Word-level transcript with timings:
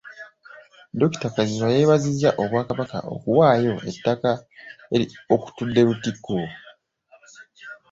Dr. 0.99 1.29
Kazimba 1.35 1.73
yeebazizza 1.75 2.29
Obwakabaka 2.43 2.97
okuwaayo 3.15 3.73
ettaka 3.89 4.31
okutudde 5.35 5.81
Lutikko. 5.87 6.37